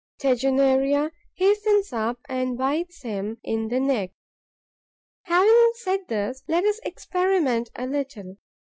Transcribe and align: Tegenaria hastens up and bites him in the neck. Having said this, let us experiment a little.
Tegenaria 0.19 1.11
hastens 1.35 1.93
up 1.93 2.17
and 2.27 2.57
bites 2.57 3.03
him 3.03 3.37
in 3.43 3.67
the 3.67 3.79
neck. 3.79 4.09
Having 5.25 5.73
said 5.75 6.07
this, 6.07 6.41
let 6.47 6.65
us 6.65 6.79
experiment 6.83 7.69
a 7.75 7.85
little. 7.85 8.37